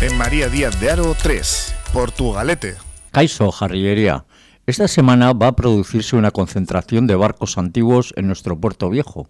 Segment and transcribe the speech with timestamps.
[0.00, 2.76] En María Díaz de Aro 3, Portugalete.
[3.10, 4.26] Caiso Jarrillería.
[4.64, 9.28] Esta semana va a producirse una concentración de barcos antiguos en nuestro puerto viejo.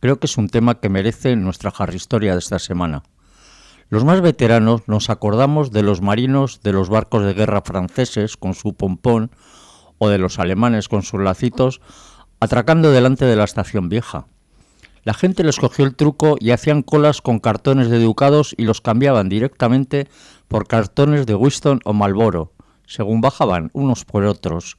[0.00, 3.04] Creo que es un tema que merece nuestra jarristoria de esta semana.
[3.88, 8.54] Los más veteranos nos acordamos de los marinos de los barcos de guerra franceses con
[8.54, 9.30] su pompón
[9.98, 11.80] o de los alemanes con sus lacitos
[12.40, 14.26] atracando delante de la estación vieja.
[15.02, 18.82] La gente les cogió el truco y hacían colas con cartones de educados y los
[18.82, 20.08] cambiaban directamente
[20.46, 22.52] por cartones de Winston o Malboro,
[22.86, 24.76] según bajaban unos por otros.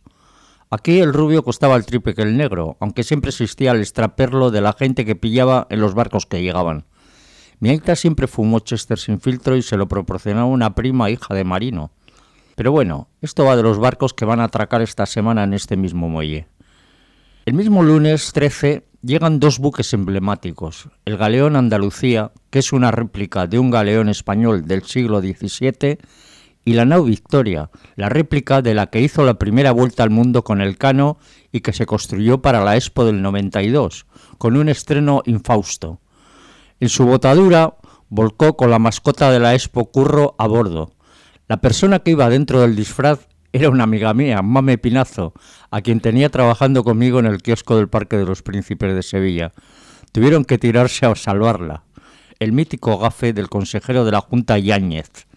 [0.69, 4.61] Aquí el rubio costaba el triple que el negro, aunque siempre existía el extraperlo de
[4.61, 6.85] la gente que pillaba en los barcos que llegaban.
[7.59, 11.43] Mi aita siempre fumó Chester sin filtro y se lo proporcionaba una prima hija de
[11.43, 11.91] marino.
[12.55, 15.77] Pero bueno, esto va de los barcos que van a atracar esta semana en este
[15.77, 16.47] mismo muelle.
[17.45, 23.47] El mismo lunes 13 llegan dos buques emblemáticos, el galeón Andalucía, que es una réplica
[23.47, 25.97] de un galeón español del siglo XVII,
[26.63, 30.43] y la nau Victoria, la réplica de la que hizo la primera vuelta al mundo
[30.43, 31.17] con el Cano
[31.51, 34.05] y que se construyó para la Expo del 92,
[34.37, 35.99] con un estreno infausto.
[36.79, 37.77] En su botadura
[38.09, 40.91] volcó con la mascota de la Expo Curro a bordo.
[41.47, 45.33] La persona que iba dentro del disfraz era una amiga mía, Mame Pinazo,
[45.71, 49.51] a quien tenía trabajando conmigo en el kiosco del Parque de los Príncipes de Sevilla.
[50.11, 51.83] Tuvieron que tirarse a salvarla.
[52.39, 55.27] El mítico gafe del consejero de la Junta Yáñez.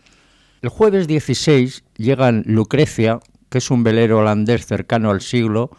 [0.62, 3.19] El jueves 16 llegan Lucrecia,
[3.50, 5.70] que es un velero holandés cercano al siglo,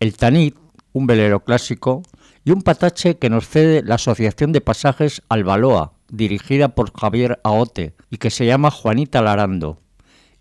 [0.00, 0.56] el Tanit,
[0.92, 2.02] un velero clásico,
[2.44, 7.94] y un patache que nos cede la Asociación de Pasajes Albaloa, dirigida por Javier Aote,
[8.10, 9.81] y que se llama Juanita Larando.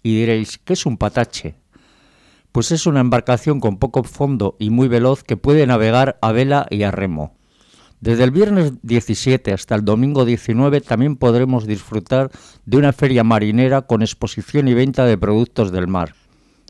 [0.03, 1.56] Y diréis, ¿qué es un patache?
[2.51, 6.67] Pues es una embarcación con poco fondo y muy veloz que puede navegar a vela
[6.69, 7.35] y a remo.
[8.01, 12.31] Desde el viernes 17 hasta el domingo 19 también podremos disfrutar
[12.66, 16.16] de una feria marinera con exposición y venta de productos del mar.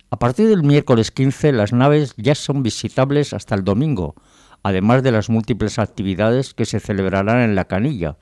[0.09, 4.15] A partir del miércoles 15 las naves ya son visitables hasta el domingo,
[4.61, 8.17] además de las múltiples actividades que se celebrarán en la canilla,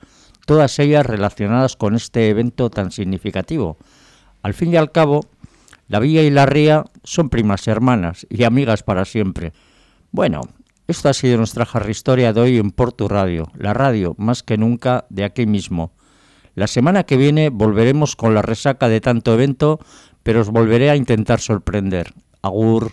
[0.46, 3.76] todas ellas relacionadas con este evento tan significativo.
[4.42, 5.26] Al fin y al cabo,
[5.88, 9.52] la villa y la ría son primas hermanas y amigas para siempre.
[10.12, 10.42] Bueno,
[10.86, 15.04] esto ha sido nuestra historia de hoy en Porto Radio, la radio más que nunca
[15.08, 15.92] de aquí mismo.
[16.54, 19.78] La semana que viene volveremos con la resaca de tanto evento,
[20.22, 22.12] pero os volveré a intentar sorprender.
[22.42, 22.92] Agur.